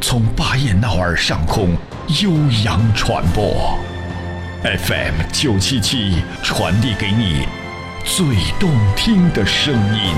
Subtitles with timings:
[0.00, 1.76] 从巴彦淖尔上空。
[2.20, 2.32] 悠
[2.64, 3.78] 扬传播
[4.64, 7.46] ，FM 九七七传递给你
[8.04, 8.26] 最
[8.58, 10.12] 动听的声音。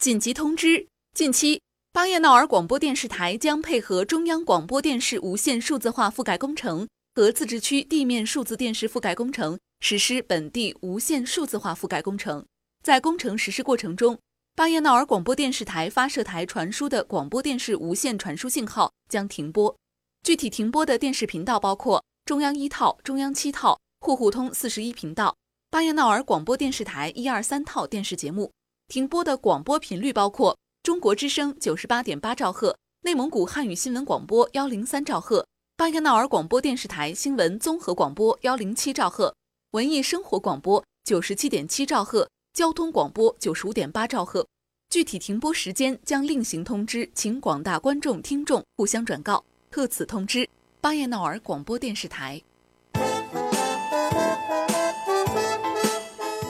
[0.00, 1.62] 紧急通知：近期，
[1.92, 12.46] 巴彦淖尔广播电视台将配合中央广播电视无线数字化覆盖工程和自治区地面数字电视覆盖工程，实施本地无线数字化覆盖工程。
[12.82, 14.18] 在工程实施过程中，
[14.56, 19.76] 巴彦淖尔广播电视台发射台传输的广播电视无线传输信号将停播。
[20.22, 25.36] 具体停播的电视频道包括中央一套、中央七套、户户通四十一频道、
[25.68, 28.50] 巴彦淖尔广播电视台一二三套电视节目。
[28.88, 35.46] 停播的广播频率包括中国之声九十八点八兆赫、内蒙古汉语新闻广播幺零三兆赫、
[35.82, 39.34] 巴彦淖尔广播电视台新闻综合广播幺零七兆赫、
[39.72, 42.28] 文艺生活广播九十七点七兆赫。
[42.54, 44.46] 交通广播九十五点八兆赫，
[44.90, 49.44] 具体停播时间将另行通知，请广大观众听众互相转告。
[49.72, 50.48] 特此通知，
[50.80, 52.40] 巴彦淖尔广播电视台。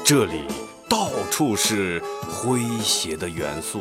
[0.05, 0.43] 这里
[0.91, 3.81] 到处是诙谐的元素，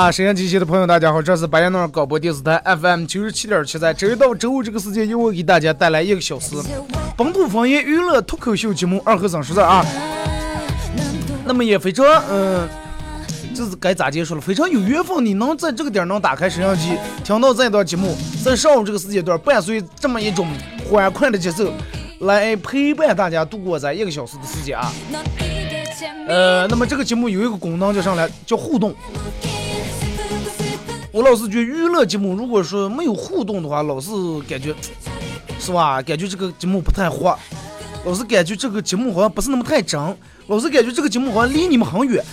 [0.00, 6.56] 啊，沈阳机器的朋友，大家好，这是白彦淖尔广播电视台 FM 九十七点七，在周一到周五这个时间，由我给大家带来一个小时
[7.18, 9.84] 本土方言娱乐脱口秀节目《二和尚说事啊。
[11.44, 12.66] 那么也非常，嗯，
[13.54, 14.40] 就是该咋结束了？
[14.40, 20.48] 非常有缘分，你能在这个点能打开摄像机，听到这段节目，在上午这个时间段，伴随这么一种
[20.88, 21.70] 欢快的节奏，
[22.20, 24.90] 来陪伴大家度过这一个小时的时间啊。
[26.26, 28.94] 呃，那么这个节目有一个功能叫上来，叫互动。
[31.12, 34.10] 我老是觉得娱乐节目如果说没有互动的话，老是
[34.48, 34.74] 感觉
[35.58, 36.00] 是吧？
[36.00, 37.36] 感觉这个节目不太火，
[38.04, 40.00] 老是感觉这个节目好像不是那么太真，
[40.46, 42.24] 老是感觉这个节目好像离你们很远。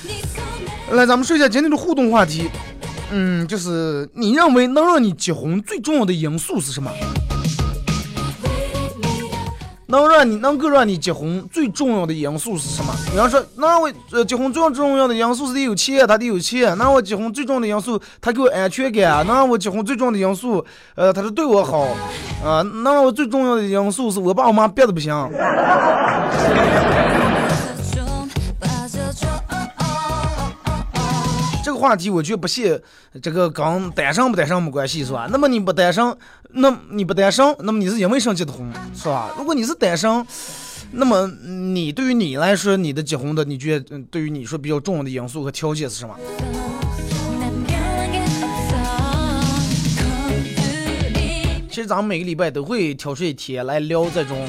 [0.92, 2.50] 来，咱们说一下今天的互动话题，
[3.12, 6.92] 嗯，就是你认为能让你结婚最重要的因素是什么？
[9.90, 12.94] 能让你能够让你结婚最重要的因素是什么？
[13.10, 16.78] 比方说，能让我呃结婚最重要的因素是得有钱，他得有钱。
[16.78, 19.26] 那我结婚最重要的因素，他给我安全感。
[19.26, 20.64] 能让我结婚最重要的因素，
[20.96, 21.88] 呃，他是对我好。
[22.44, 25.14] 啊，能让我最重要的因素是我爸我妈憋的不行。
[31.64, 32.80] 这个话题我觉得不信，
[33.22, 35.28] 这个跟单身不单身没关系是吧？
[35.30, 36.16] 那么你不单身，
[36.50, 38.66] 那你不单身，那么你是因为什么结的婚
[38.96, 39.34] 是吧？
[39.38, 40.26] 如果你是单身，
[40.92, 46.16] 那么你对于你来说，你的结婚的，你觉得对于你说比较重要的因素和条件是什么？
[51.70, 54.48] 其实咱们每个礼拜都会挑出一天来聊这种，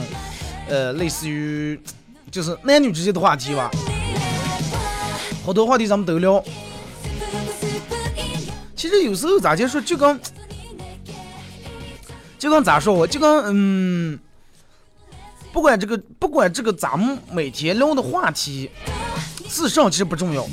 [0.68, 1.78] 呃，类似于
[2.30, 3.70] 就是男女之间的话题吧。
[5.44, 6.42] 好多话题咱们都聊。
[8.74, 10.18] 其实有时候咋就说，就跟
[12.38, 14.18] 就跟咋说，我就跟嗯，
[15.52, 18.70] 不管这个不管这个咱们每天聊的话题
[19.48, 20.46] 是上，其实不重要，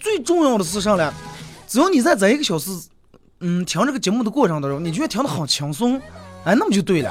[0.00, 1.12] 最重要的是啥呢？
[1.66, 2.70] 只要你在这一个小时，
[3.40, 6.00] 嗯，听这个节目的过程当中，你觉得听得很轻松，
[6.44, 7.10] 哎，那么就对了。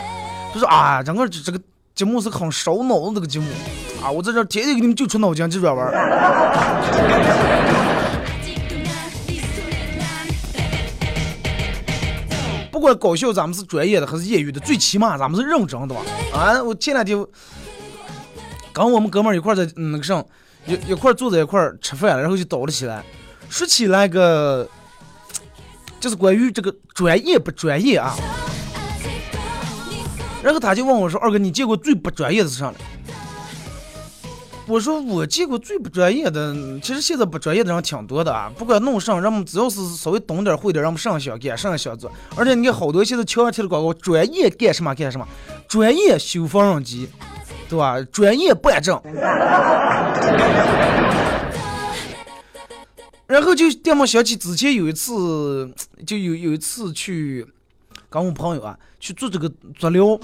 [0.54, 1.60] 就是啊，整个这个
[1.94, 3.46] 节目是很烧脑的这个节目
[4.04, 5.92] 啊，我在这天天给你们就出脑筋急转弯。
[12.82, 16.02] 不管搞笑咱们是专业的还是业余的，最起码咱们是认真的吧？
[16.34, 17.16] 啊，我前两天
[18.74, 20.26] 跟我们哥们儿一块在那个上
[20.66, 23.04] 一一块坐在一块吃饭，然后就叨了起来，
[23.52, 24.68] 说起来个
[26.00, 28.16] 就是关于这个专业不专业啊。
[30.42, 32.76] 然后他就问我说：“二哥，你见过最不专业的是啥了？”
[34.68, 38.50] 我说我见过最不专业的，其实现在不专业的人挺多的啊。
[38.58, 42.10] 不管弄上，人们只要是稍微懂点会点，让们上想干，上想做。
[42.38, 45.28] 而且你看好多现在墙上贴的广告，专业干什么干什么，
[45.68, 47.10] 专业修缝纫机，
[47.68, 48.02] 对吧？
[48.12, 49.02] 专业办证。
[53.28, 55.74] 然后就电话想起之前有一次，
[56.06, 57.46] 就有有一次去
[58.10, 60.20] 跟我朋友啊去做这个足疗。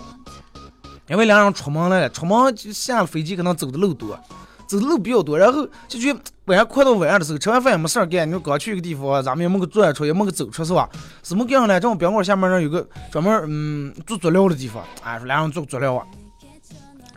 [1.10, 4.20] 因为两人出门了，出门就下了飞机，可能走的路多，
[4.68, 6.14] 走的路比较多，然后就去
[6.46, 10.90] 晚上快到晚上的时候，吃完饭也没事儿干，你说刚去一个地方，咱们也没个坐出，也没个走出，是吧？
[11.24, 11.80] 什么干呢？
[11.80, 16.06] 这种宾馆下面那有个专门嗯做足疗的地方，哎，说两人做足疗啊。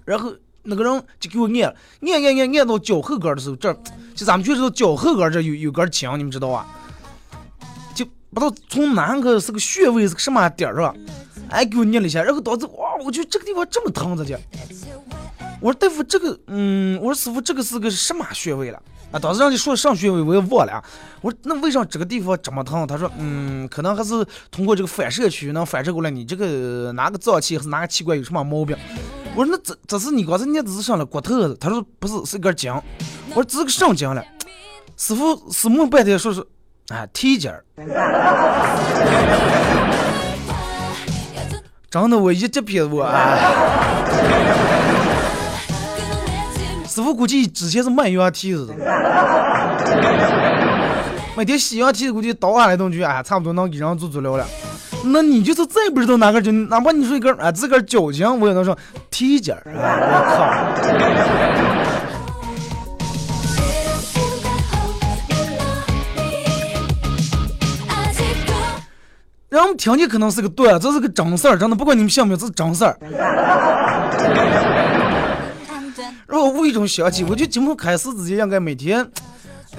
[0.04, 0.32] 然后
[0.62, 3.72] 那个人就给我按，按按按按到脚后跟的时候，这
[4.14, 6.64] 就咱们去的时候，脚后跟这有有根筋，你们知道啊？
[7.94, 10.94] 就不知道从哪个是个穴位，是个什么点儿是吧？
[11.50, 14.40] 哎，给我捏了一下，然后导致哇，我觉得这个地方这么疼着的。
[15.60, 18.80] 我说大夫，这个，嗯，我说师傅，这个是个什么穴位了？
[19.10, 20.82] 啊，当时让你说上穴位，我也忘了。
[21.20, 22.86] 我说那为啥这个地方这么疼？
[22.86, 28.76] 他说，嗯，可能还是通过这个反射区能反射过来，你这个哪个脏器还是哪个器官有什么毛病？
[29.34, 31.52] 我说那这这是你刚才捏的是上了骨头？
[31.54, 32.72] 他说不是，是一根筋。
[33.30, 34.24] 我说这是个上筋了。
[34.96, 36.40] 师傅思慕半天说是，
[36.88, 37.50] 啊，提筋。
[41.90, 43.04] 真的，我一直骗我。
[46.86, 48.74] 师傅估计之前是卖羊蹄子的，
[51.36, 54.46] 每天洗羊蹄子估计倒下来东西，哎，差不多能给人做足疗了。
[55.04, 58.76] 那你就是再不知道哪根筋，哪怕你说一根啊，自个儿脚筋，我也能说
[59.10, 59.62] 蹄筋儿。
[59.66, 59.70] 我
[60.36, 61.79] 靠！
[69.80, 72.98] 听见可能是个段，这是个真事儿，真的，不管你们信不信，这是真事儿。
[76.28, 79.10] 然后无意中想起，我就节目开始之前应该每天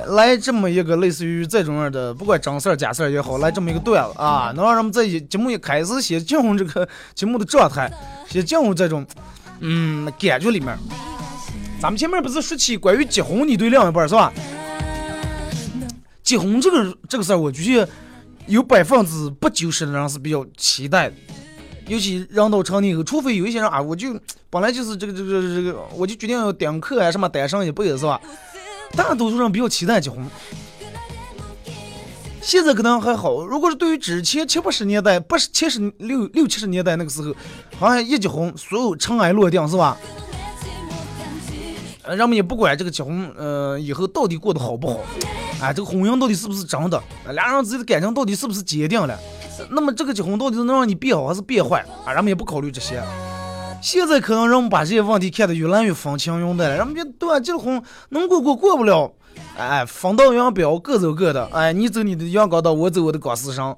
[0.08, 7.88] 来这么一个类似于这种样的，不管真事儿假事儿也好，来这么一个段子啊，能让人们在节目一开始先进入这个节目的状态，
[8.28, 9.06] 先进入这种
[9.60, 10.76] 嗯感觉里面。
[11.80, 14.34] 咱们前面不是说起关于结婚，你对另一半是吧？
[16.24, 17.88] 结婚这个这个事儿，我觉得。
[18.48, 21.16] 有百分之八九十的人是比较期待的，
[21.88, 28.20] 尤其人到成年以后，除非有一些人啊，我就本来就是这个这个这个，我就决定要丁克啊，什么单身一辈子是吧？
[28.94, 30.20] 大多数人比较期待结婚。
[32.42, 37.34] 现在可能还好，如果是对于之前七八十年代、八十七十六六七十年代那个时候，
[37.80, 39.96] 好像一结婚，所有尘埃落定是吧？
[42.16, 45.00] 人们也不管这个结婚，呃，以后到底过得好不好。
[45.62, 47.02] 哎，这个婚姻到底是不是真的？
[47.34, 49.18] 俩人之间的感情到底是不是坚定了？
[49.70, 51.86] 那么这个结婚到底是能让你变好还是变坏？
[52.04, 53.02] 啊，人们也不考虑这些。
[53.82, 56.78] 现在可能人们把这些问题看得越来越风轻云淡了。
[56.78, 59.12] 人们觉得对结了婚能过过过不了，
[59.58, 61.48] 哎，分道扬镳，各走各的。
[61.52, 63.76] 哎，你走你的阳刚道，我走我的钢丝绳。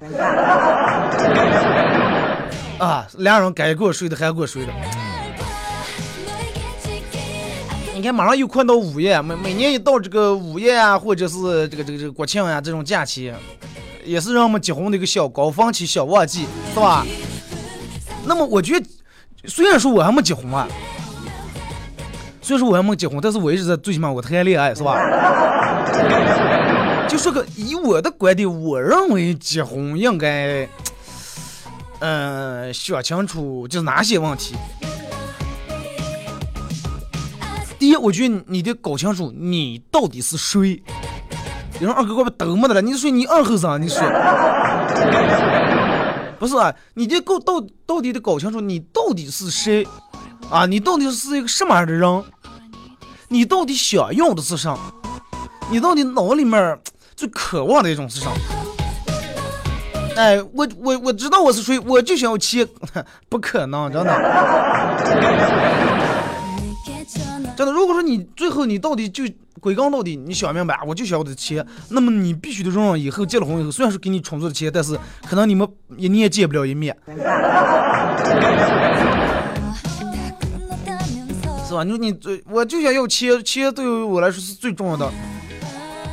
[2.78, 4.72] 啊，俩人该过谁的还过谁的。
[8.04, 13.32] 你看，马上又快到五月，每每年一到这个五月啊，或者是这个这个这个国庆啊，这种假期，
[14.04, 17.02] 也是让我们结婚的一个小高峰期、小旺季，是吧？
[18.26, 18.86] 那么我觉得，
[19.46, 20.68] 虽然说我还没结婚啊，
[22.42, 25.00] 虽然说我还没结婚，但是我一直在最起码我谈恋爱，是吧？
[27.08, 30.68] 就说个以我的观点，我认为结婚应该，
[32.00, 34.54] 嗯，想清楚就是哪些问题。
[37.78, 40.82] 第一，我觉得你得搞清楚你到底是谁。
[41.78, 44.00] 你说二哥，我都没得了，你说你二后生，你说
[46.38, 46.72] 不是啊？
[46.94, 49.86] 你得搞到到底得搞清楚你到底是谁
[50.50, 50.66] 啊？
[50.66, 52.24] 你到底是一个什么样的人？
[53.28, 54.78] 你到底想要的是啥？
[55.70, 56.78] 你到底脑里面
[57.16, 58.30] 最渴望的一种是啥？
[60.16, 62.66] 哎，我我我知道我是谁，我就想要钱，
[63.28, 64.12] 不可能，真的。
[67.56, 69.24] 真的，如果说你最后你到底就
[69.60, 77.14] 归根到底，你想明白，我就想我的钱，那么你必须得让以后结了婚以后，虽然说给你充足的钱，但是可能你们一年见不了一面，是
[81.74, 81.82] 吧？
[81.84, 85.06] 你说你最，我就想要钱，钱对于我来说是最重要的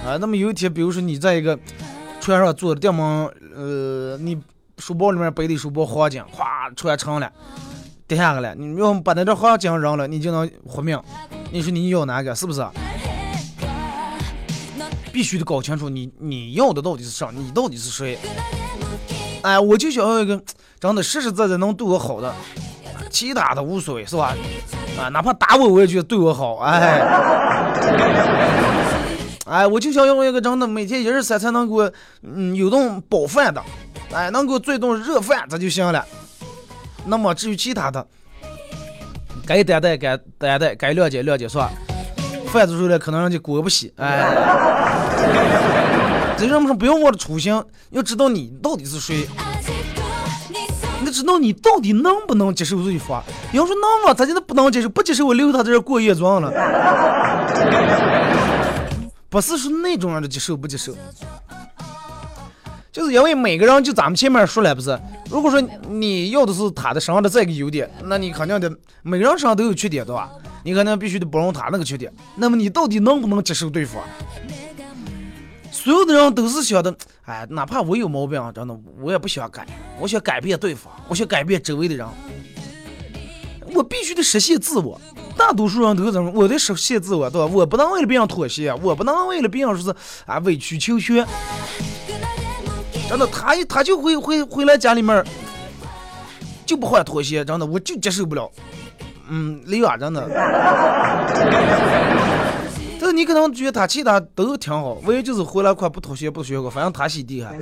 [0.03, 0.17] 啊。
[0.19, 1.59] 那么有一天，比如说你在一个
[2.19, 4.39] 船上坐的，这么呃，你
[4.77, 7.31] 书包里面背的书包黄金，咵穿成了，
[8.11, 8.55] 跌下来了。
[8.55, 11.01] 你要把那点黄金扔了，你就能活命。
[11.49, 12.35] 你说你要哪个？
[12.35, 12.61] 是不是？
[15.13, 18.19] 必须得搞清楚你你要的到底是啥，你到底是谁？
[19.43, 20.41] 哎，我就想要一个
[20.77, 22.35] 真的实实在在能对我好的，
[23.09, 24.35] 其他的无所谓，是吧？
[24.99, 26.57] 啊，哪怕打我，我也觉得对我好。
[26.57, 26.99] 哎，
[29.45, 31.89] 哎，我就想要一个真的每天一日三餐能给我
[32.23, 33.63] 嗯有顿饱饭的，
[34.11, 36.05] 哎，能给我做一顿热饭，这就行了。
[37.05, 38.05] 那么至于其他的，
[39.45, 41.71] 该担待该担待，该谅解谅解，是吧？
[42.47, 44.27] 饭做出来可能人家锅不洗，哎，
[46.37, 49.25] 这人们说不要忘了初心，要知道你到底是谁，
[50.99, 53.23] 你知道你到底能不能接受对方。
[53.53, 56.51] 要说能嘛，咱现在不能接受，不接受我留他在这过夜装了，
[59.29, 60.93] 不是说那种人的接受不接受。
[62.91, 64.99] 就是因为每个人就咱们前面说了不是？
[65.29, 68.69] 如果说你要的是他的身上的这个优点，那你肯定得
[69.01, 70.29] 每个人身上都有缺点，对吧？
[70.63, 72.13] 你肯定必须得包容他那个缺点。
[72.35, 74.03] 那么你到底能不能接受对方？
[75.71, 76.93] 所有的人都是想的，
[77.23, 79.65] 哎，哪怕我有毛病，真的我也不想改，
[79.99, 82.05] 我想改变对方，我想改变周围的人，
[83.73, 84.99] 我必须得实现自我。
[85.37, 87.47] 大多数人都是这么，我得实现自我，对吧？
[87.47, 91.25] 我不能为了别人妥协，我不能为了别人说是啊委曲求全。
[93.11, 95.25] 真的，他一他就会回回来家里面儿，
[96.65, 98.49] 就不换拖鞋，真的我就接受不了。
[99.27, 100.25] 嗯，李啊，真的。
[102.97, 107.53] 但是你可能觉得他其他都挺好，唯一就是回来快不脱鞋不脱鞋反正他洗地还。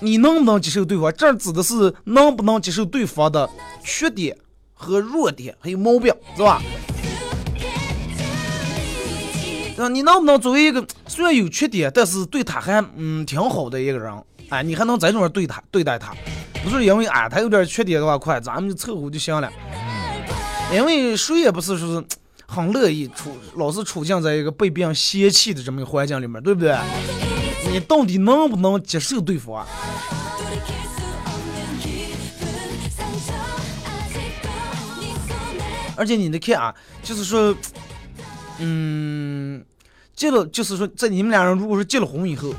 [0.00, 1.12] 你能不能接受对方？
[1.12, 3.46] 这指的是能不能接受对方的
[3.84, 4.34] 缺点
[4.72, 6.62] 和弱点还有毛病，是吧？
[9.78, 14.10] 啊，你能不能作为一个虽然有缺点，但是对他还嗯挺好的一个人，
[14.48, 16.14] 哎，你还能在这种对他对待他，
[16.64, 19.52] 不是因为啊他有点缺点的话，快咱们就凑合就行了。
[20.72, 22.04] 因为谁也不是说是
[22.46, 26.74] 很乐意处老是处境在一个被别人嫌弃的这么一个环境里面，对不对？
[27.70, 29.56] 你到底能不能接受对方？
[29.56, 29.66] 啊
[35.98, 37.54] 而且你得看啊，就是说。
[38.58, 39.64] 嗯，
[40.14, 42.54] 结了就是说，在你们俩人如果说结了婚以后，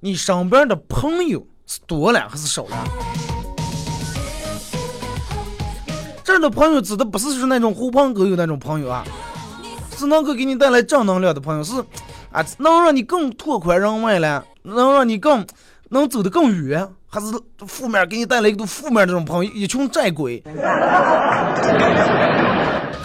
[0.00, 2.84] 你身边的朋友是多了还是少了？
[6.24, 9.04] 这儿的朋友指的不是说那种狐朋狗友那种朋友啊，
[9.96, 11.74] 是能够给你带来正能量的朋友，是
[12.30, 15.46] 啊，能让你更拓宽人脉了，能让你更
[15.90, 17.26] 能走得更远，还是
[17.66, 20.42] 负面给你带来一个负面这种朋友，一群债鬼。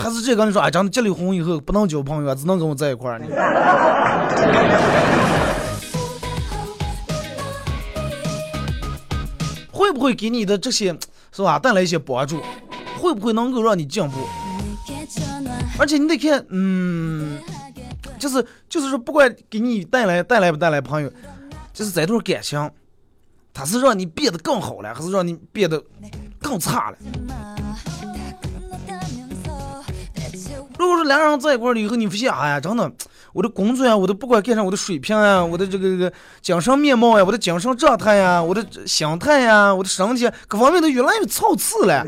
[0.08, 3.26] 还是这个你说，哎，真的结了婚以后不能交朋友，只能跟我在一块儿呢。
[9.70, 10.98] 会不会给你的这些
[11.34, 12.42] 是吧带来一些帮助？
[12.98, 14.26] 会不会能够让你进步？
[15.78, 17.38] 而且你得看，嗯，
[18.18, 21.12] 就是就是说，不管给你带来带来不带来朋友，
[21.74, 22.72] 就是这段感情，
[23.54, 25.84] 它是让你变得更好了，还是让你变得
[26.40, 26.98] 更差了？
[30.80, 32.92] 如果说两人在一块了以后，你发现，哎呀，真的，
[33.34, 42.04] 我的工作呀，我的不管干啥，我的水平呀，我的这个这个精神面貌呀，我的精神状态呀，我的心态呀，我的身体各方面都越来越操次了。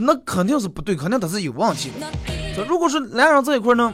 [0.00, 2.64] 那肯定是不对，肯定他是有问题的。
[2.68, 3.92] 如果说两人在一块呢，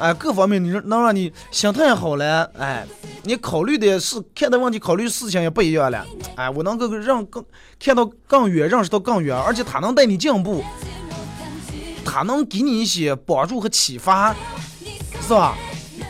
[0.00, 2.86] 哎，各方面你能让你心态好了，哎。
[3.22, 7.44] 你考虑的是看待问题、考虑事情也不一样了，哎，我能够让更
[7.78, 10.64] 看到更远、认识到更远，而且他能带你进步，
[12.02, 14.34] 他能给你一些帮助和启发，
[15.20, 15.54] 是吧？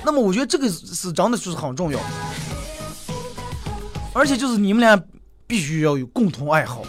[0.04, 1.98] 那么我觉得这个是真的就是很重要，
[4.12, 4.96] 而且就是你们俩
[5.48, 6.84] 必须要有共同爱好。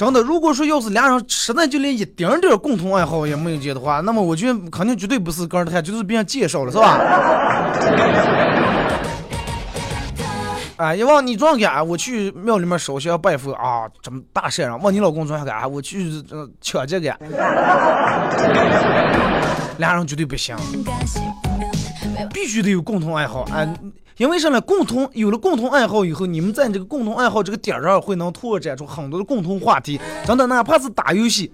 [0.00, 6.98] 真的，如果说要是俩人实在就连一丁点共同爱好也没有的话，那么我觉得肯定绝对不是个人谈，就是别人介绍了，是吧？
[10.78, 16.10] 哎，一往你撞干，我去庙里面烧香拜佛啊，这么大事上，往你老公撞干，我去
[16.62, 17.14] 抢这个，
[19.76, 20.56] 俩人绝对不行，
[22.32, 23.68] 必须得有共同爱好，哎。
[24.20, 24.60] 因为什么？
[24.60, 29.98] 共同有了共同爱好以后，你们在这个共同爱好这个点上会能拓展出很多的共同话题。
[30.26, 31.50] 真的，哪怕是打游戏，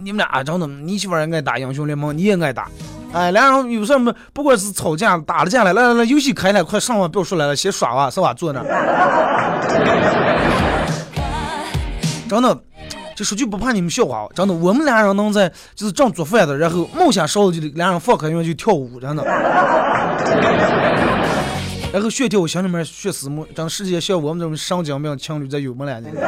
[0.00, 2.68] 你们俩真的，你媳妇也爱打英雄联盟，你也爱打。
[3.12, 4.14] 哎，俩人有什么？
[4.32, 8.32] 不管是吵架打了架了，来来来，游戏开了，快上网不要说来了，先耍吧，是吧？
[8.32, 8.62] 坐那。
[12.28, 12.56] 真的，
[13.14, 19.22] 就说句不怕你们笑话，真的，我们俩人能在就是正做饭的，然后梦想烧的就俩人放开音乐就跳舞，真的。
[21.92, 26.08] 然后学跳舞，心里面学死木，真世界像我们这种神经病情侣在有没了呢？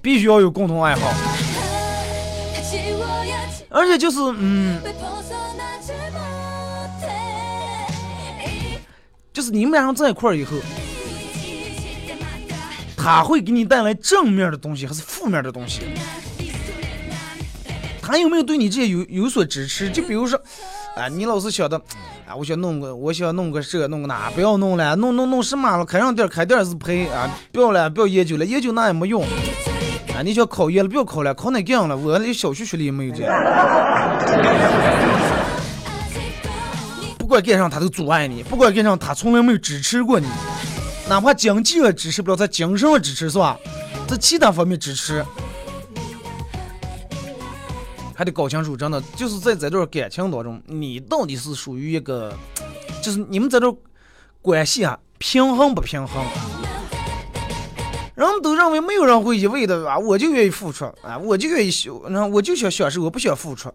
[0.00, 1.12] 必须要有共同爱好，
[3.68, 4.80] 而且就是嗯，
[9.34, 10.56] 就是你们俩人在一块儿以后，
[12.98, 15.82] 他会给你带来正面的东西还是负面的东西？
[18.02, 19.88] 他有没有对你这些有有所支持？
[19.88, 20.40] 就比如说，
[20.96, 21.78] 啊，你老是想的，
[22.26, 25.84] 啊，我想弄个，我想弄个这，弄个那，不要弄了，弄弄弄什么了？
[25.84, 27.30] 开上店，开店是赔啊！
[27.52, 29.22] 不要了，不要研究了，研究那也没用。
[30.16, 31.94] 啊，你想考研了，不要考了，考那干了？
[31.94, 33.34] 我连小学学历也没有这样。
[37.18, 40.26] 不管干啥，他都阻碍你；不管干啥，他从来没有支持过你。
[41.08, 43.58] 哪怕经济上支持不了，他精神上支持是吧？
[44.06, 45.24] 在其他方面支持。
[48.14, 52.36] 还得搞清楚，真的就是在这段感情当中，你到底是属于一个，
[53.00, 53.72] 就是你们在这
[54.42, 56.24] 关系啊平衡不平衡？
[58.16, 63.72] 人们都认为没有人会一味的啊，我就愿意付出啊，我就愿意修，那我就想享受，我不想付出。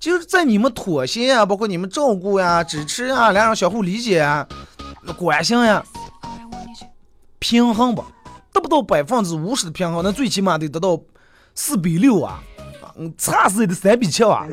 [0.00, 4.48] 就是在你们妥协啊，包括你们照顾呀、支持啊、两人相互理解啊、
[5.18, 5.84] 关心呀，
[7.42, 8.04] 平衡吧，
[8.52, 10.96] 得不到百分之五十的平衡，那最起码得得到
[11.56, 12.40] 四比六啊。
[13.16, 14.46] 差死也得三比七啊！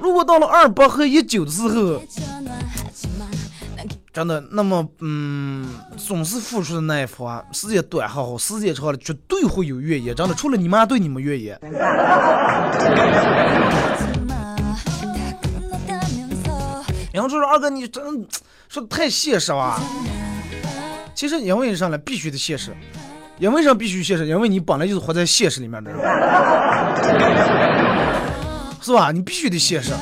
[0.00, 2.02] 如果到了二八和一九的时候，
[4.12, 10.12] 真的，那么嗯，总是付出的那一方，时间短还好，时间长了绝对会有怨言。
[10.16, 11.56] 真的，除了你妈对你们怨言。
[17.12, 18.02] 杨叔说二哥，你真
[18.68, 19.80] 说的太现实了！
[21.14, 22.70] 其实因为上来必须得现实。
[23.38, 24.26] 因为啥必须现实？
[24.26, 25.98] 因为你本来就是活在现实里面的人，
[28.82, 29.10] 是吧？
[29.10, 29.92] 你必须得现实。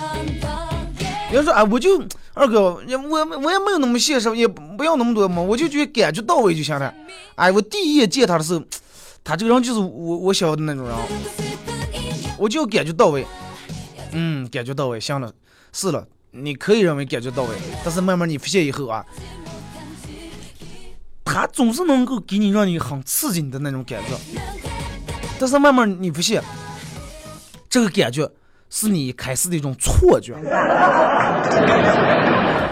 [1.32, 2.02] 要说哎，我就
[2.34, 2.60] 二哥，
[3.08, 6.92] 我我也没有那么现实，也不要那么多嘛，我就觉得感觉到位就行了。
[7.36, 8.62] 哎，我第一眼见他的时候，
[9.22, 10.96] 他这个人就是我我想要的那种人，
[12.38, 13.24] 我就感觉到位。
[14.10, 15.32] 嗯，感觉到位，行了，
[15.72, 19.04] 是了，你可以认为感觉到位，但是慢慢你发现以后啊。
[21.30, 24.16] 他总是能够给你让你很刺激你的那种感觉，
[25.38, 26.42] 但是慢慢你发现，
[27.68, 28.26] 这个感觉
[28.70, 30.32] 是你开始的一种错觉。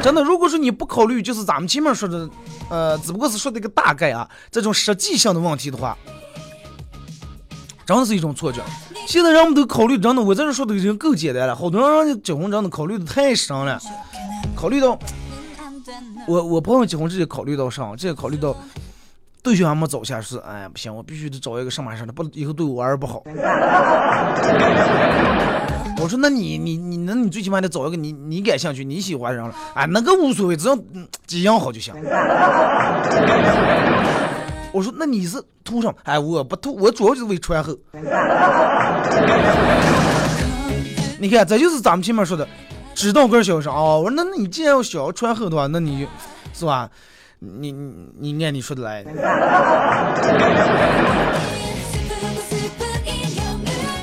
[0.03, 2.27] 真的，如果说你不考虑，就是咱们前面说的，
[2.71, 5.97] 呃，只不过是说的一个大概啊，这种实际性的问题的话，
[7.87, 8.61] 真的是一种错觉。
[9.07, 13.81] 现在人们都考虑，真的，我在这说的已经够简单了，好多人让结婚真的考虑的太深了，
[14.55, 14.99] 考虑到。
[16.27, 18.55] 我我朋友结婚直接考虑到上，直接考虑到
[19.41, 23.23] 对象还没找下是，哎呀不行，我必须得找一个什么事的，不以后对我儿不好。
[25.99, 30.77] 我说那你你你那你最起码得找一个你你感兴趣你喜欢的人了，哎那个无所谓，只要
[31.27, 31.95] 基因好就行。
[34.77, 35.95] 我说那你是图什么？
[36.03, 37.75] 哎我不图，我主要就是为穿厚。
[41.19, 42.47] 你看这就是咱们前面说的。
[42.95, 44.01] 知道个小声哦！
[44.03, 46.07] 我说那那你既然要想要传后的话，那你
[46.53, 46.91] 是吧？
[47.39, 49.03] 你你你按你说的来。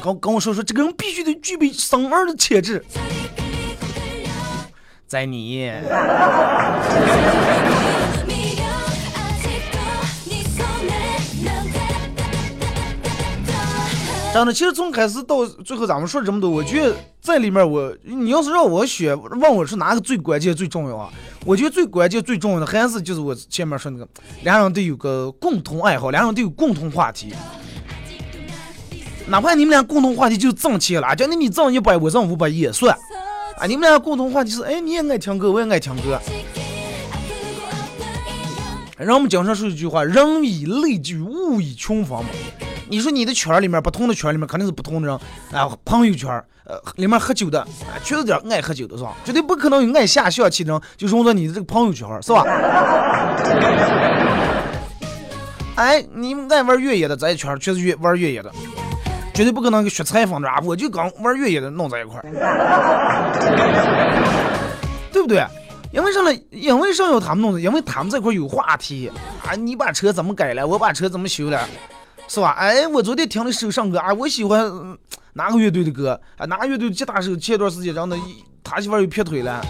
[0.04, 2.84] 跟跟我说说，这个人必须得具备生二的潜质，
[5.08, 5.72] 在你。
[14.34, 21.08] 真的，其实从开始到最后，咱们说这么多，我觉得在里面，我你要是让我选，问我是哪个最关键、最重要啊？
[21.46, 24.08] 我觉得最关键、最重要的还是就是我前面说那个，
[24.42, 27.32] 两人得有个共同爱好，两人得有共同话题。
[29.28, 32.98] 哪怕你们俩共同话题就挣钱了，叫你你挣一百，我挣五百也算。
[33.58, 36.20] 啊，你们俩共同话题是，哎，你也爱听歌，我也爱听歌。
[39.04, 42.26] 人们经常说一句话：人以类聚，物以群分嘛。
[42.90, 45.20] 你说你的圈里面，不同的圈里面肯定是不同的人
[45.52, 45.70] 啊。
[45.84, 46.30] 朋友圈，
[46.66, 47.68] 呃，里面喝酒的，
[48.04, 49.14] 确实点爱喝酒的是吧？
[49.26, 52.44] 绝对不可能有爱下象棋的人就融到你的这个朋友圈，是吧？
[55.76, 58.52] 哎，你们爱玩越野的在一圈，确实越玩越野的，
[59.34, 60.62] 绝对不可能跟学裁缝的啊！
[60.64, 62.24] 我就刚玩越野的弄在一块儿，
[65.12, 65.44] 对不对？
[65.94, 66.34] 因为啥呢？
[66.50, 67.62] 因为啥要他们弄的？
[67.62, 69.12] 因为他们这块有话题
[69.46, 69.54] 啊！
[69.54, 70.66] 你把车怎么改了？
[70.66, 71.70] 我把车怎么修了？
[72.28, 72.50] 是吧？
[72.58, 74.98] 哎，我昨天听的首上歌啊，我喜欢
[75.34, 76.48] 哪个乐队的歌啊？
[76.48, 78.18] 哪个乐队吉他手前段时间让他
[78.64, 79.64] 他媳妇又劈腿了。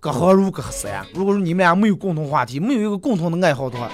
[0.00, 1.06] 隔行如隔山。
[1.14, 3.88] 如果说你们俩没有共同话题，没有一个共同的爱好的话，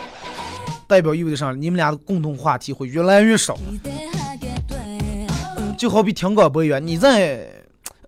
[0.86, 1.52] 代表意味着啥？
[1.52, 3.58] 你们俩的共同话题会越来越少。
[5.76, 7.46] 就好比听广播一样，你在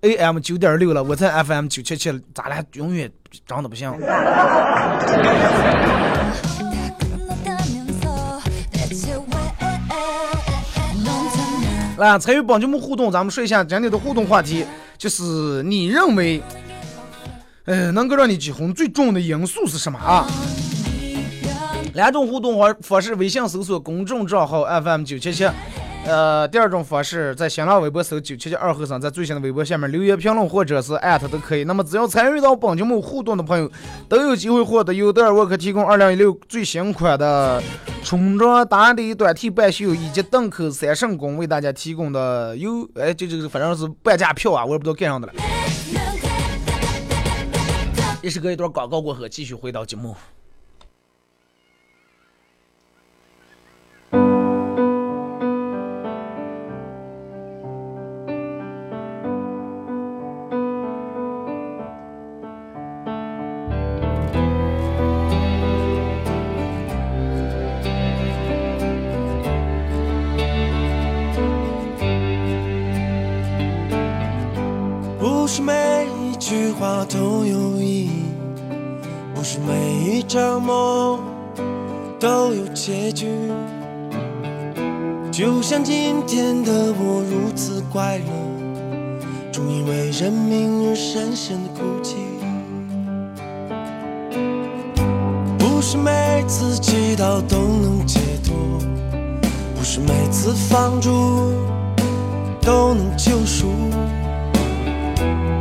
[0.02, 3.10] AM 九点六了，我在 FM 九七七，咱俩永远
[3.46, 3.98] 长得不像。
[11.96, 14.64] 来，参与帮节目互动，咱们说一下今天的互动话题，
[14.96, 16.40] 就是你认为，
[17.64, 20.24] 呃，能够让你结婚最重要的因素是什么啊？
[21.94, 25.44] 两种互动方方式：微信搜索公众账号 FM 九七七。
[26.08, 31.64] 呃，第二种方式，在新浪微博搜九七七二后生，在最新的微博下面留言评论或者是艾特都可以。
[31.64, 33.70] 那么，只要参与到本节目互动的朋友，
[34.08, 37.62] 都有机会获得由德尔沃克提供二零一六最新款的
[38.02, 45.34] 春装打底短 T 半袖以及邓口三圣宫为大家提供的有，哎，这这个反正是半价票啊，我也不知道干上的了。
[48.22, 50.16] 也是隔一段广告过后，继续回到节目。
[82.88, 83.26] 结局。
[85.30, 88.24] 就像今天的我如此快乐，
[89.52, 92.16] 终因为认命而深深的哭泣。
[95.58, 98.56] 不是每次祈祷都能解脱，
[99.76, 101.10] 不是每次放逐
[102.62, 103.66] 都能救赎。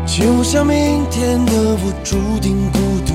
[0.06, 3.14] 就像明天的我注定孤独，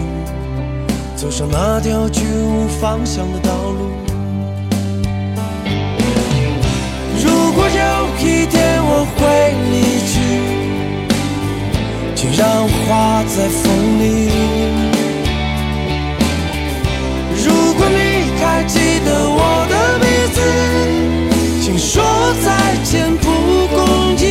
[1.16, 4.01] 走上那条绝无方向的道路。
[7.54, 7.76] 如果有
[8.18, 9.20] 一天我会
[9.70, 9.74] 离
[10.08, 10.14] 去，
[12.14, 13.60] 请让我化在风
[14.00, 14.02] 里。
[17.44, 19.38] 如果你还记得我
[19.68, 20.40] 的名字，
[21.60, 22.02] 请说
[22.42, 22.48] 再
[22.82, 23.28] 见，蒲
[23.68, 23.76] 公
[24.16, 24.24] 英。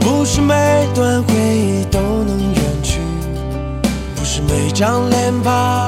[0.00, 0.54] 不是每
[0.94, 3.00] 段回忆都能远去，
[4.16, 5.83] 不是每张脸庞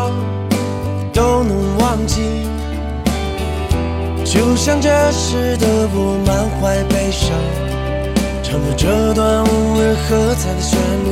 [4.36, 7.30] 就像这时的我满怀悲伤，
[8.42, 11.08] 唱着这段无人喝彩的旋律。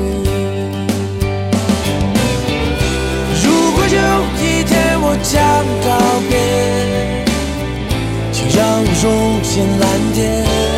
[3.42, 3.98] 如果有
[4.42, 5.32] 一天我将
[5.82, 5.88] 告
[6.28, 6.32] 别，
[8.30, 9.82] 请让我融进蓝
[10.12, 10.73] 天。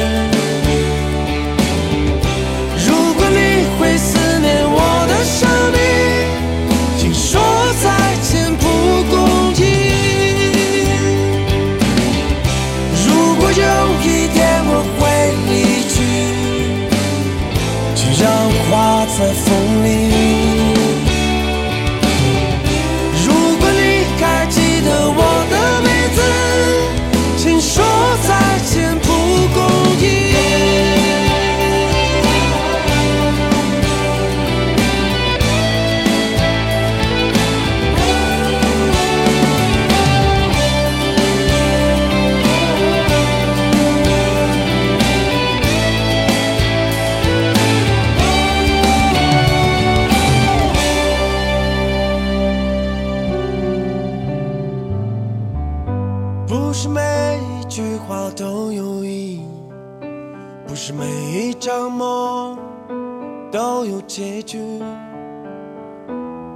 [63.57, 64.59] 要有结局，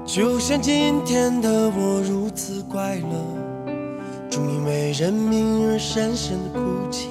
[0.05, 3.73] 就像今天的我如此快乐，
[4.29, 7.09] 终于为认命而深深的哭泣。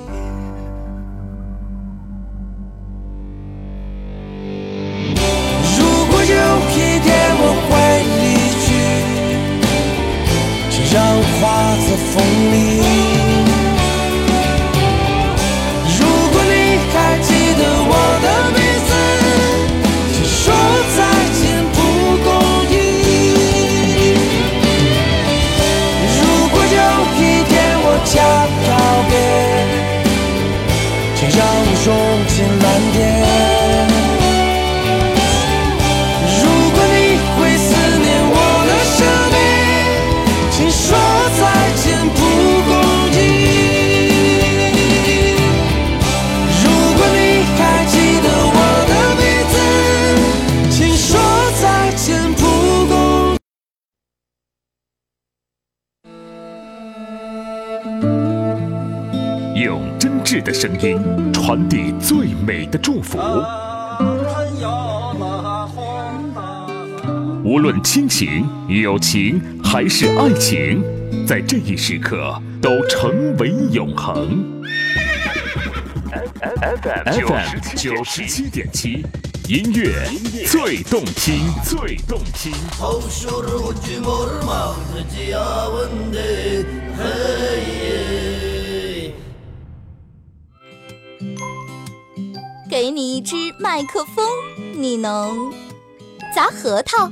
[67.59, 70.81] 无论亲情、友情还是爱情，
[71.27, 74.61] 在这一时刻都成为永恒。
[76.61, 79.05] FM 九十七点七，
[79.49, 79.91] 音乐
[80.47, 82.53] 最动听，最动听。
[92.69, 94.25] 给你一支麦克风，
[94.77, 95.51] 你能
[96.33, 97.11] 砸核桃、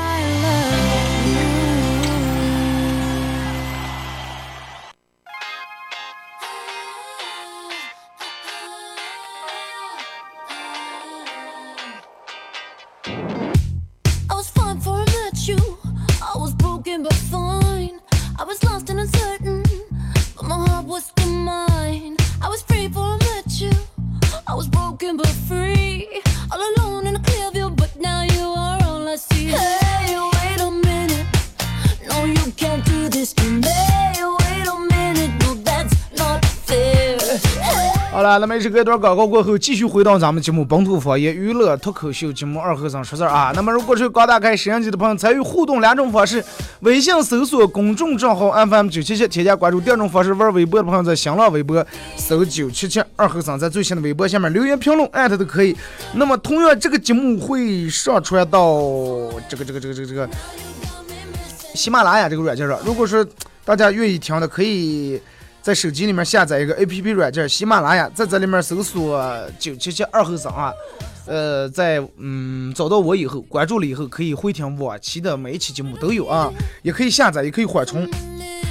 [38.21, 43.51] 好了，那么这个段广告过后，继续回到咱们节目本土方言娱乐脱口秀节目二和尚说事儿啊。
[43.55, 46.45] 那么如果是刚打开摄像机的朋友，参与互动两种方式：
[46.81, 51.83] 微信搜索公众账号 FM 九七七，添加关注；第二种方式，玩微博的朋友在新浪微博
[52.15, 55.75] 搜九七七二和尚，在最新的微博下面留言评论艾特都可以。
[56.13, 58.83] 那么同样，这个节目会上传到
[59.49, 60.29] 这个这个这个这个这个
[61.73, 62.77] 喜马拉雅这个软件上。
[62.85, 63.25] 如果说
[63.65, 65.19] 大家愿意听的，可以。
[65.61, 69.23] 在手机里面下载一个 A P P 软件喜马拉雅，在这里面搜索
[69.59, 70.73] 九七七二后生啊，
[71.27, 78.09] 呃，在嗯找到我以后，关注了以后可以回听往期的每一期节目都有啊，也可以下载，也可以缓冲，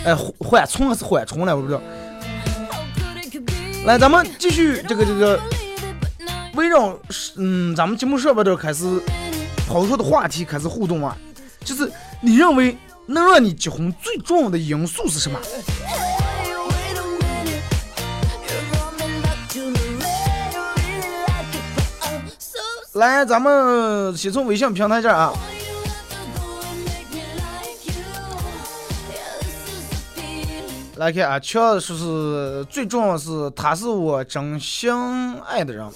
[0.05, 1.81] 哎、缓缓冲还是缓冲来，我不知道。
[3.87, 5.41] 来，咱们继续这个这个
[6.55, 6.99] 围绕
[7.37, 8.85] 嗯咱们节目上边的开始
[9.69, 11.17] 抛出的话题开始互动啊，
[11.65, 11.89] 就是
[12.21, 12.77] 你认为
[13.07, 15.39] 能让你结婚最重要的因素是什么？
[22.95, 25.33] 来，咱们先从微信平台这啊，
[30.97, 34.93] 来看啊，确实是最重要的是他是我真心
[35.47, 35.89] 爱的人。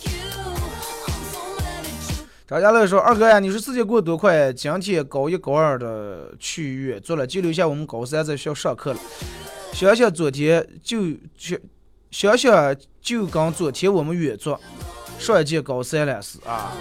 [2.47, 9.01] 张家乐说：“二哥呀，你说时间过得多快，今天高一高二的去远足了，就留下我们高三在学校上课了。
[9.73, 11.01] 想想昨天就
[11.37, 11.59] 想
[12.13, 14.57] 想想就跟昨天我们远足
[15.19, 16.73] 上一届高三了是啊，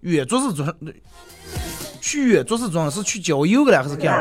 [0.00, 0.74] 远足是做啥？
[2.00, 4.20] 去远足是做是去郊游个了还是干啥？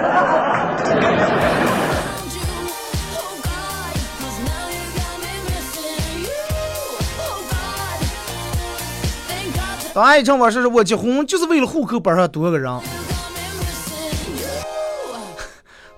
[9.91, 12.71] 当爱情往事是我结婚就是为了户口本上多个人。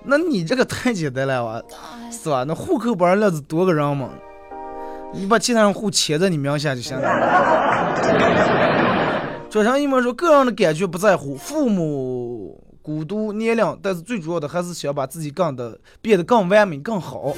[0.04, 1.62] 那你这个太简单了哇，
[2.10, 2.42] 是吧？
[2.48, 4.08] 那户口本上要是多个人吗？
[5.14, 7.08] 你把其他人户签在你名下就行了。
[9.50, 17.36] 转成一们说，个人的感觉不在乎，父母孤独年龄，但是最主要的还是想把自己干的变得更完美、更好。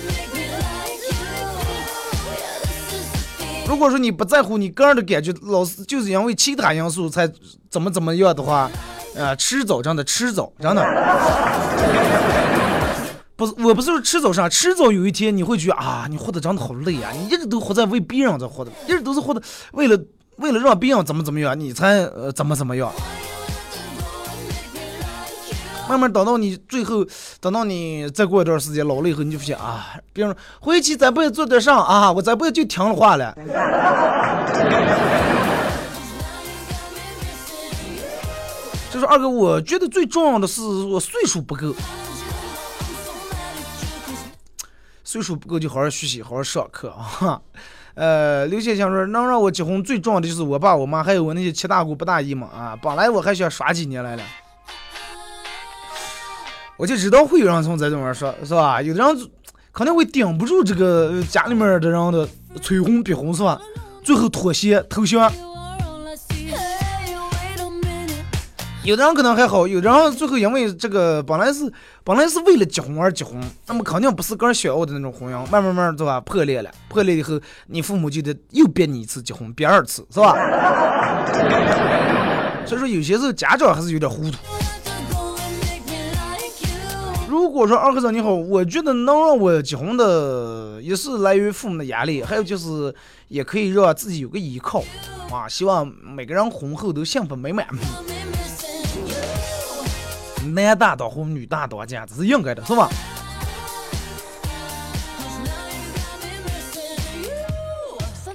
[3.66, 7.28] 如果说你不在乎你个人的感觉，老是就是因为其他因素才
[7.68, 8.70] 怎么怎么样的话，
[9.16, 10.82] 呃，迟早真的迟早真的。
[13.36, 19.42] 不是，我不是说迟早上，迟早有一天你会觉得啊，你活得真的好累啊，你一直都活在为别人在活的，一直都是活的
[19.72, 19.98] 为了
[20.36, 22.92] 为了让别人怎么怎么样，你才呃怎么怎么样。
[25.88, 27.04] 慢慢等到你最后，
[27.40, 33.36] 等到你再过一段时间老了以后，你就发现啊，别人回去咱不要做得上啊，我咱不要就听了话了。
[38.90, 41.74] 就是二哥，我觉得最重要的是我岁数不够，
[45.14, 47.40] 岁数不够就好好学习，好好上课 啊。
[47.94, 52.76] 呃，刘先生说，能让我结婚最重要的就是我爸、我妈，还有我那些七大姑八大姨嘛啊。
[52.82, 54.22] 本来我还想耍几年来了，
[56.76, 58.82] 我就知道会有人从这种玩说，是吧？
[58.82, 59.30] 有的人
[59.72, 62.28] 肯定会顶不住这个家里面的人的
[62.60, 63.60] 催婚逼婚，是吧？
[64.02, 65.32] 最后妥协投降。
[68.84, 71.72] 有的人可能还好，有的人最后因为这个本来是
[72.04, 80.36] 本来是为了结婚而结婚，那么肯定不是个人想要的那种婚姻，慢慢慢对吧破裂了，破裂以后你父母就得又逼你一次结婚，逼二次是吧？
[82.68, 84.36] 所以说有些时候家长还是有点糊涂。
[87.26, 92.94] 如果说二和尚你好，我觉得能让我结婚的，也是来源于父母的压力，还有就是
[93.28, 94.84] 也可以让自己有个依靠
[95.32, 95.48] 啊。
[95.48, 97.66] 希望每个人婚后都幸福美满，
[100.44, 102.88] 男大当婚，女大当嫁，这是应该的，是吧？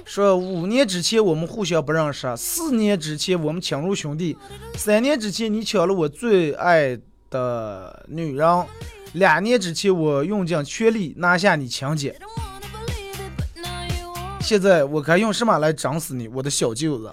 [0.04, 4.36] 说五年之前我们互相不认识，四年之前我们亲如兄弟，
[4.74, 6.98] 三年之前你抢了我最爱
[7.30, 8.66] 的女人，
[9.12, 12.18] 两年之前我用尽全力拿下你亲姐，
[14.40, 17.08] 现在我该用什么来整死你，我的小舅子？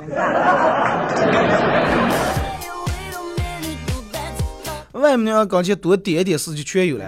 [5.08, 7.06] 外面人跟前多点一点事就全有了。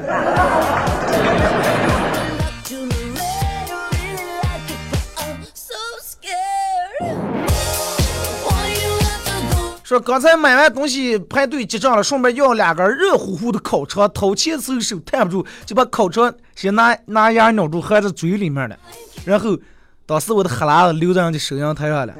[9.83, 18.77] 说刚才买完东西排队结账了，顺便要两根热乎乎的烤肠，掏钱时候手摊不住，就把烤肠先拿拿牙咬住含在嘴里面了，
[19.25, 19.57] 然后
[20.05, 22.13] 当时我的哈喇子流在人家收银台上了。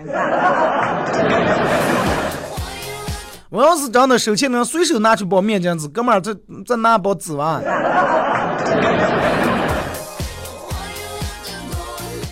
[3.50, 6.32] 我要是真的手气能随手拿出包面巾纸，哥们儿再
[6.68, 7.64] 再拿包纸碗。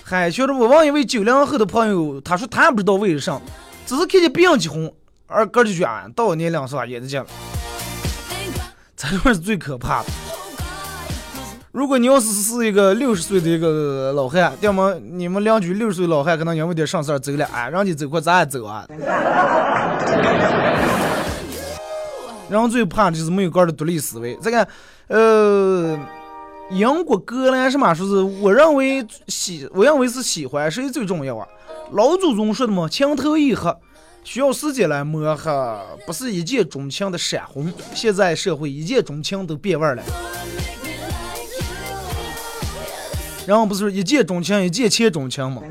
[0.03, 3.41] 嗨，兄弟我问一位九零后的朋友，他说他也不知道为啥，
[3.87, 4.91] 只是看见别人结婚，
[5.25, 7.25] 二哥就觉得到我年龄是吧，也得这样。
[8.95, 10.09] 这种是最可怕的。
[11.71, 18.85] 如果你要是是一个六十岁的一个老汉，要么你们邻居六十岁老汉可能因为点上事儿走了，哎，让你走快咱也走啊。
[22.49, 24.37] 人最怕的就是没有个人的独立思维。
[24.41, 24.67] 这个，
[25.07, 25.99] 呃，
[26.71, 31.47] 英国格兰什么说是，我认为喜，我认为是喜欢谁最重要啊？
[31.91, 33.77] 老祖宗说的嘛，情投意合
[34.23, 37.73] 需要时间来磨合，不是一见钟情的闪婚。
[37.93, 40.03] 现在社会一见钟情都变味了。
[43.45, 45.61] 然后不是说一见钟情，一见钱钟情吗？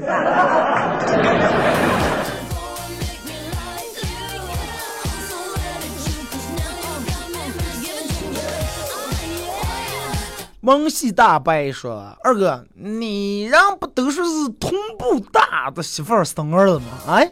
[10.66, 16.86] 蒙西大伯说：“二哥，你人不都说是同步大的媳妇儿生儿子吗？
[17.06, 17.30] 哎，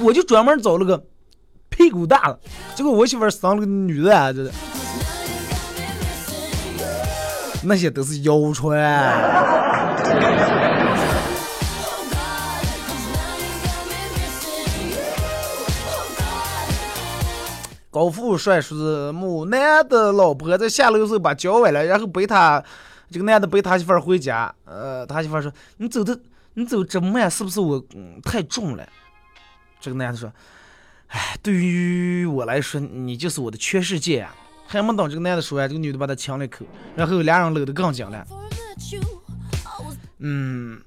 [0.00, 1.00] 我就专门找了个
[1.68, 2.40] 屁股大的，
[2.74, 4.50] 结果我媳妇儿生了个女的啊，这
[7.62, 8.76] 那些都是谣传。
[17.92, 22.64] 高富帅说是某男的老婆在下楼时候把脚崴了，然后背他
[23.10, 24.52] 这个男的背他媳妇儿回家。
[24.64, 26.18] 呃，他媳妇儿说：“你走的
[26.54, 28.88] 你走这么慢，是不是我、嗯、太重了？”
[29.78, 30.32] 这个男的说
[31.08, 34.34] ：“哎，对于我来说，你就是我的全世界啊！”
[34.66, 36.64] 还没等这个男的说完，这个女的把他亲了一口，
[36.96, 38.26] 然后俩人搂得更紧了。
[40.20, 40.80] 嗯，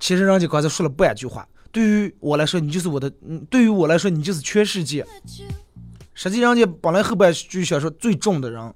[0.00, 5.06] 其实人家刚才说了半句话，对于我来说，你就是我的，嗯，对于我来说，你就是全世界。
[6.18, 8.72] 实际上，人家本来后半句想说最重的人，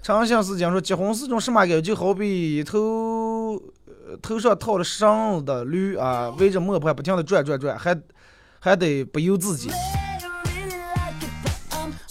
[0.00, 1.82] 长相思讲说，结婚是种什么感觉？
[1.82, 3.60] 就好比头
[4.22, 8.00] 头上套了绳子的驴啊，围着磨盘不停的转转转，还
[8.60, 9.68] 还得不由自己，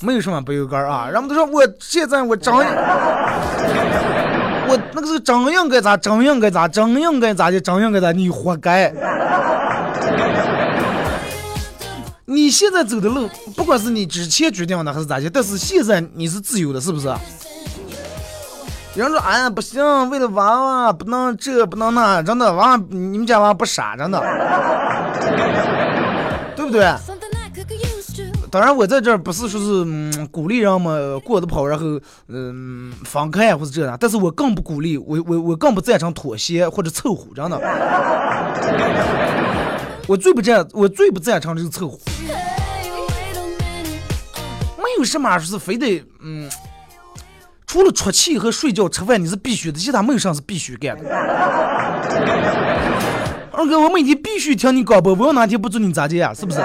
[0.02, 1.10] 没有什么不由杆啊。
[1.10, 2.62] 人们都说我现在我真，我
[4.92, 8.94] 那个是真应该咋，真应该咋，真应该咋的，真应该咋，你活该。
[12.32, 17.08] 你现在走的路，不管是你之前决定的还是咋的，但是现在你是自由的，是不是？
[18.94, 24.20] 有人说，哎呀，不行，为了娃娃不能这不能那，真的娃娃，你们家娃不傻，真的，
[26.56, 26.88] 对不对？
[28.52, 37.60] 当然，我在这儿不是说是嗯鼓励人们过得不好，然后嗯放开或者这样，但是我更不鼓励，我我我更不赞成妥协或者凑合，真的。
[40.08, 42.00] 我最不赞，我最不赞成就是凑合，
[44.90, 46.50] 没有什么是非得嗯，
[47.68, 51.08] 除了出气和睡觉吃饭你是必须的，其他没有啥是必须干的。
[53.52, 56.34] 二哥，我每天必须听你广播，我要哪天不做你咋的呀？
[56.34, 56.58] 是不是？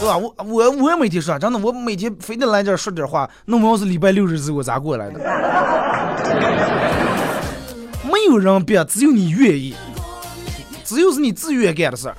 [0.00, 0.16] 对吧？
[0.16, 3.28] 我我我也每天说，真的，我每天非得来这说点话。
[3.44, 5.18] 那我要是礼拜六日子，我咋过来的？
[8.04, 9.74] 没有人逼，只有你愿意，
[10.84, 12.16] 只有是你自愿干的事儿。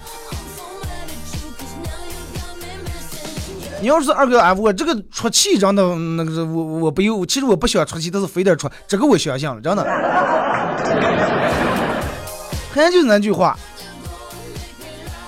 [3.81, 9.83] 你要是二哥啊，我这个出气真的那个我我不有，其实我不想出气，但是非得出，这个我相信了，真的。
[12.71, 13.57] 还就是那句话，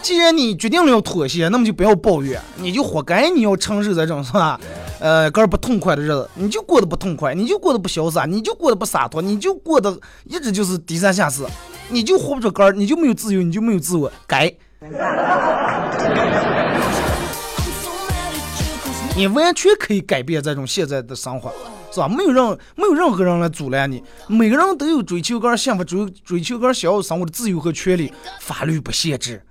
[0.02, 4.60] 既然你决定了要妥协，那么就不要抱怨，你就活该你要承受这种是吧？
[5.00, 9.96] 呃，个不痛快的日子，你就过得不痛快，你就过得不潇洒，你就过得不洒脱，你就过得
[10.26, 11.46] 一直就是低三下四，
[11.90, 14.52] 你就活不出根儿，你就没有自由，你就没有自我，该。
[19.18, 21.52] 你完全可以改变这种现在的生活，
[21.92, 22.08] 是吧？
[22.08, 22.46] 没有人，
[22.76, 24.04] 没有任何人来阻拦你。
[24.28, 29.42] 每个人都有追求个幸福、追追求个小生活的自由和权利，法律不限制。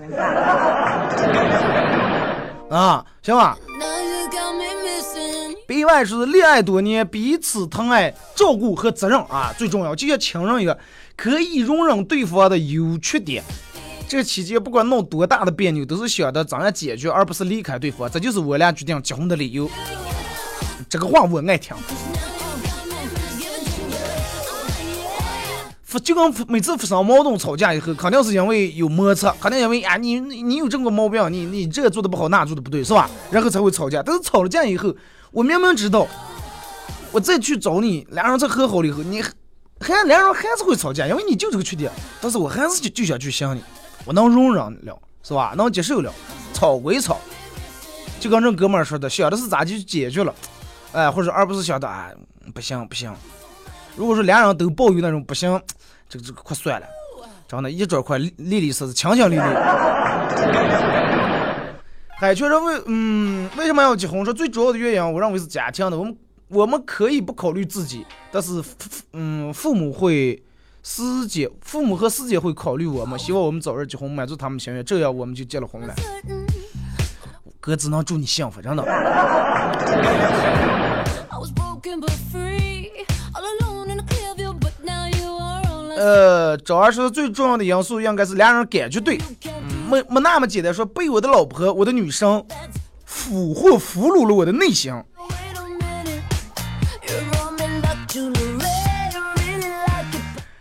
[2.70, 3.58] 啊，行吧。
[5.66, 9.96] 别外是恋爱多年，彼此疼爱、照顾和责任啊，最重要。
[9.96, 10.78] 就像亲人一样，
[11.16, 13.42] 可以容忍对方的优缺点。
[14.08, 18.08] 这期间不管闹多大的别扭，都是想着怎样解决，而不是离开对方。
[18.10, 19.68] 这就是我俩决定结婚的理由。
[20.88, 21.76] 这个话我爱听。
[26.02, 33.08] 就跟每次发生矛盾吵架以后，肯定是因为有摩擦，肯定因为啊你你有这个毛病，你你这做的不好，那做的不对，是吧？
[33.30, 34.02] 然后才会吵架。
[34.02, 34.94] 但是吵了架以后，
[35.30, 36.06] 我明明知道，
[37.10, 39.22] 我再去找你，两人再和好了以后，你
[39.80, 41.90] 还两人还是会吵架，因为你就这个缺点。
[42.20, 43.62] 但是我还是就就想去想你。
[44.04, 45.54] 我能容忍了，是吧？
[45.56, 46.12] 能接受了，
[46.52, 47.18] 吵归吵，
[48.20, 50.34] 就跟这哥们儿说的，想的是咋就解决了，
[50.92, 52.14] 哎，或者而不是想的，哎，
[52.54, 53.12] 不行不行。
[53.96, 55.60] 如果说两人都抱有那种不行，
[56.08, 56.86] 这个这个快算了，
[57.48, 59.42] 真的，一桌快利利索，清清利利。
[62.18, 64.24] 还确实为嗯，为什么要结婚？
[64.24, 65.98] 说最主要的原因，我认为是家庭的。
[65.98, 66.16] 我们
[66.48, 68.62] 我们可以不考虑自己，但是
[69.12, 70.40] 嗯，父母会。
[70.88, 75.92] 师姐、父母和师姐会考虑我们，希望我们早日结婚，满足他们心愿，这样我们就结了婚了。
[77.58, 78.84] 哥只能祝你幸福，真的。
[85.96, 89.18] 呃，找二说最重要的因素应该是俩人感觉对，
[89.90, 92.46] 没没那么简单，说被我的老婆、我的女生
[93.04, 94.94] 俘获、俘虏了我的内心。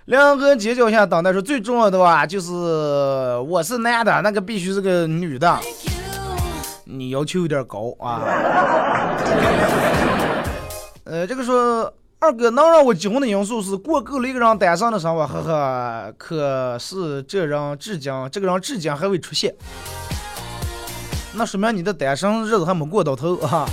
[0.06, 2.54] 两个街角下等待说最重要的吧，就是
[3.48, 5.60] 我是男的，那个必须是个女的。
[6.84, 8.22] 你要求有点高啊。
[11.06, 16.14] 呃，这个说二哥能让我结婚的因素是过够了一个人单身的生活，呵呵。
[16.20, 19.56] 可是这人至今，这个人至今还未出现，
[21.34, 23.68] 那说明你的单身日子还没过到头啊。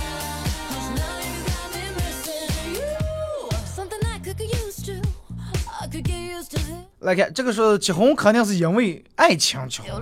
[7.03, 10.01] 来看，这个是结婚肯定是因为爱情结婚，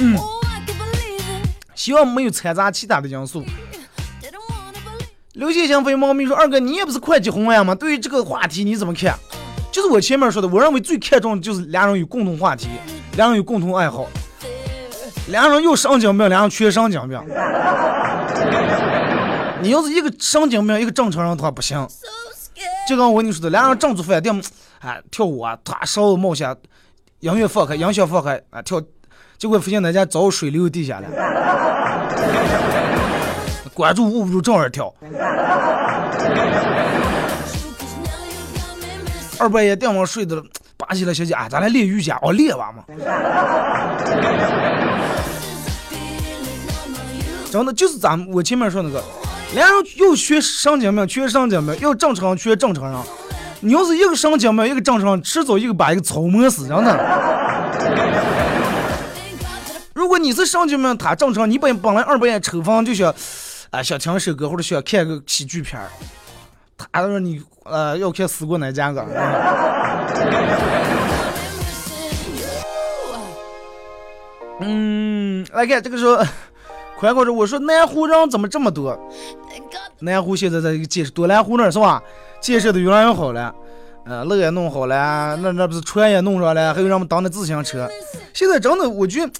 [0.00, 0.18] 嗯，
[1.74, 3.44] 希望没有掺杂其他的因素。
[5.34, 7.74] 刘先生飞猫咪说：“二哥，你也不是快结婚了吗？
[7.74, 9.16] 对于这个话题你怎么看？
[9.70, 12.68] 就是我前面说的，我认为最看重的就是两人有共同话题，
[13.16, 14.06] 两人有共同爱好，
[15.28, 17.18] 两人有神经病，两人缺神经病。
[19.62, 21.86] 你要是一个神经病，一个正常人，他不行。
[22.90, 24.34] 就跟我跟你说的，两人正做饭店。”
[24.82, 26.56] 啊，跳舞啊，他手冒险，
[27.20, 28.82] 音乐放开，音响放开啊，跳，
[29.38, 31.06] 结果发现那家遭水流地下了，
[33.72, 34.92] 关注捂不住，正儿跳。
[39.38, 40.42] 二半夜电网睡的，
[40.76, 42.82] 扒起来小姐啊，咱来练瑜伽哦，练完嘛。
[47.52, 49.00] 真的就是咱我前面说那个，
[49.54, 53.00] 两人又学神经病，缺神经病，又正常缺正常人。
[53.60, 56.96] 你要是一个神经病，一个正常，迟早一个把一个操磨死，真的。
[59.92, 63.12] 如果你是神经病，他正常，你本本来二半夜抽风就想，
[63.70, 65.88] 啊，想听首歌或者想看个喜剧片儿，
[66.76, 69.04] 他说你呃要看死过哪家个。
[74.60, 76.16] 嗯，来看这个时候，
[76.98, 78.98] 宽宽说，我说南湖人怎么这么多？
[80.00, 82.02] 南湖现在在建设多兰湖那儿是吧？
[82.40, 83.54] 建设的越来越好了，
[84.04, 87.88] 呃，路也弄好了，那那不是船也弄上了，还有让我们当的自行车。
[88.32, 89.32] 现在真的，我觉得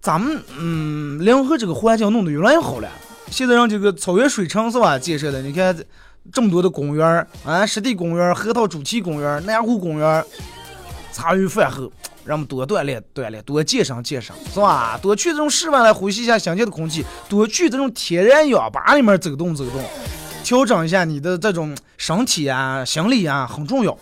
[0.00, 2.88] 咱们嗯，临河这个环境弄得越来越好了。
[3.30, 4.98] 现在让这个草原水城是吧？
[4.98, 5.74] 建设的，你看
[6.30, 10.24] 这么多的公园啊，湿地公园、核桃主题公园、南湖公园，
[11.12, 11.90] 茶余饭后，
[12.30, 14.96] 让我们多锻炼锻炼，多健身健身，是吧？
[15.02, 19.82] 多去这种室外来呼吸一下新鲜的空气，多去这种天然氧吧里面走动走动，
[20.44, 23.98] 调整一下你的这种身体啊、心理啊，很重要。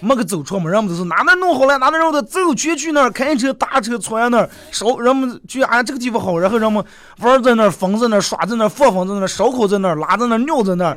[0.00, 6.84] 没个走错嘛，人们都是哪能弄好了，哪能让他走，去去那儿开车、打车、穿那儿烧，人们去啊这个地方好，然后人们
[7.20, 10.96] 玩在那儿，疯在那儿，耍在那儿，放放在那儿，烧烤在那儿，拉在那儿，尿在那儿。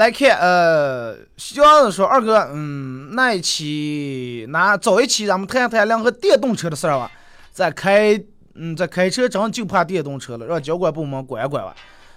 [0.00, 7.10] 来看，呃，小子说二哥，嗯，那一期那早一期咱们谈谈两个电动车的事儿吧。
[7.52, 8.18] 在开，
[8.54, 11.74] 嗯，在开车真就怕电动车了，让交管部门管管吧。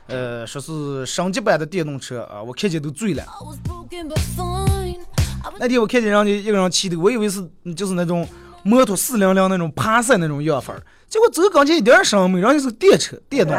[0.08, 3.26] 呃，说是升级版的电动车啊，我看见都醉了。
[5.60, 8.26] 那天我看见人家一个人骑的，我以为是就是那种
[8.64, 13.54] 摩托四零零那种爬山那种样范儿，结果走刚前一点声没，人家是电车，电动。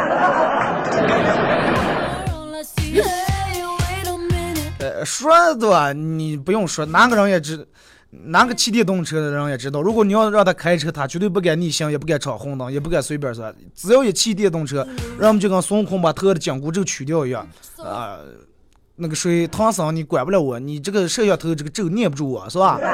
[5.05, 7.67] 说的吧，你不用说，哪个人也知，
[8.11, 13.53] 哪个骑电动车的人也知道，如果你要让他开车，他绝对不敢逆行，也不敢闯红灯，也不敢随便说。
[13.75, 14.87] 只要一骑电动车，
[15.19, 17.47] 让我们就跟孙悟空把头的紧箍咒取掉一样，
[17.79, 18.19] 啊、
[18.97, 22.79] 那个谁，唐僧你管不了我，你这个摄像头这个咒念不住我，是吧？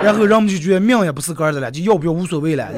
[0.00, 2.68] 然后人们就觉得命也不是个儿的了，就要不要无所谓了。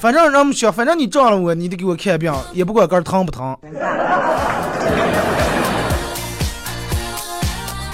[0.00, 3.56] 反正让我们想，反正你撞了我，你得给我看病，也不管肝儿疼不疼。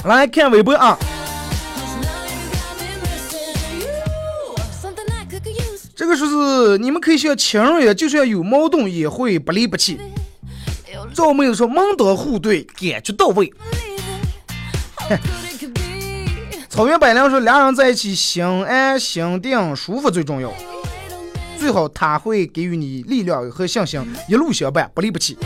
[0.04, 0.98] 来看微博啊，
[5.96, 9.98] 这个说是你们可以像情人一样，就算有矛盾也会不离不弃。
[11.14, 13.50] 赵妹子说门当户对，感觉到位。
[16.68, 20.52] 草原百灵说俩人在一起心安心定舒服最重要，
[21.58, 25.38] 最好他会给予你力量和信心，一路相伴，不离不弃。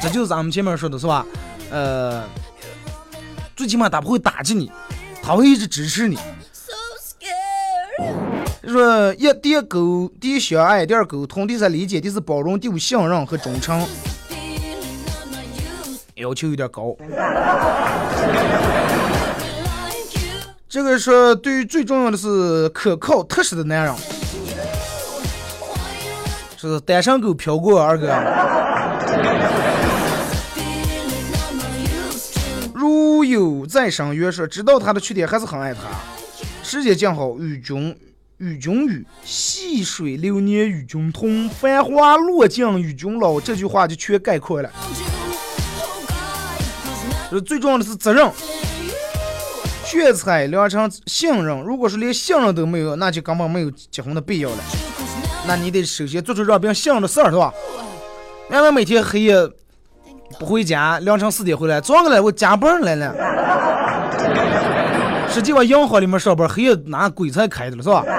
[0.00, 1.26] 这就是咱们前面说的是吧？
[1.70, 2.24] 呃，
[3.54, 4.70] 最起码他不会打击你，
[5.22, 6.18] 他会一直支持你。
[8.66, 13.84] 说一第一沟，第一相爱，第二沟通，第三理解，第四包容，第五信任和忠诚。
[16.14, 16.96] 要求有点高。
[20.70, 23.94] 这个说对于最重要的是可靠踏实的男人，
[26.56, 28.06] 是单身狗飘过二哥。
[32.72, 35.80] 如有再生约说，知道他的缺点，还是很爱他。
[36.62, 37.98] 时间静好，与君
[38.38, 43.40] 与君语，细水流年与君同，繁华落尽与君老。
[43.40, 44.70] 这句话就全概括了。
[47.28, 48.30] 是最重要的是责任，
[49.90, 51.60] 血彩良辰信任。
[51.62, 54.56] 如果是连信任都没有，那就根本没有结婚的必要了。
[55.48, 57.52] 那你得首先做出让别人信任的事儿，是吧？
[58.50, 59.34] 俺们每天黑夜
[60.38, 63.12] 不回家，凌晨四点回来，早上来我加班来了。
[65.28, 68.12] 实际往银行里面上班，黑夜拿鬼才开的了，是吧？you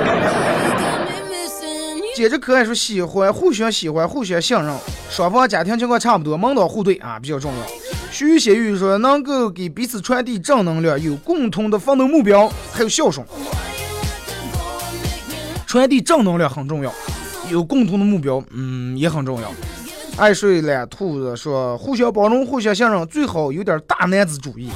[0.00, 2.14] got me missing you.
[2.16, 4.74] 接着可爱说喜欢，互相喜欢，互相信任，
[5.10, 7.58] 双方家庭情况差不多，门当户对啊比较重要。
[8.12, 13.26] 徐贤玉说能够给彼此传递正能量，有共同的奋斗目标，还有孝顺。
[15.66, 16.92] 传递正能量很重要，
[17.50, 19.50] 有共同的目标，嗯，也很重要。
[20.18, 24.68] 爱睡懒兔子说，互相包容，互相信任，最好有点大男子主义。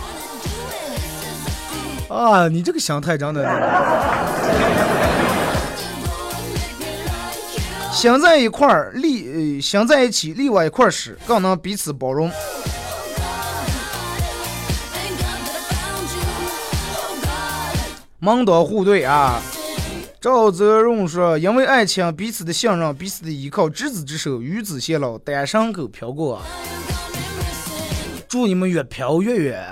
[2.09, 3.45] 啊，你这个心态真的，
[7.93, 12.33] 想在一块儿，力呃，想在一起，力往一块儿时，更能彼此包容。
[18.27, 19.41] 门当户对啊。
[20.21, 26.43] 赵泽荣说：“因为爱情，彼此的信任，彼此的依靠，执子之手，与子偕老，单身狗飘过。
[28.27, 29.63] 祝你们越飘越远。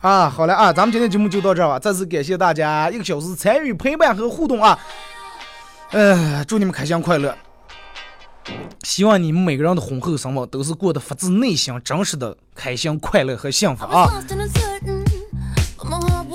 [0.00, 1.78] 啊，好了啊，咱们今天节目就到这儿吧。
[1.78, 4.76] 再次感谢大家一个小时参与陪伴和互动啊。
[5.92, 7.32] 呃，祝你们开心快乐。
[8.82, 14.20] 希望你们每个人的婚后生活都是过得发自内心、真实的开心、快乐和幸福啊。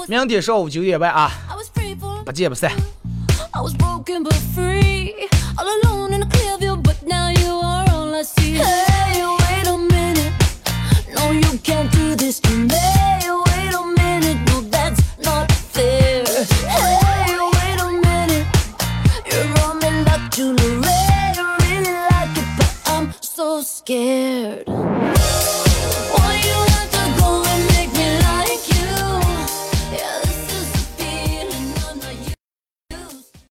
[0.09, 1.31] 明天上午九点半啊，
[2.25, 2.71] 不见不散。
[23.89, 24.88] scared.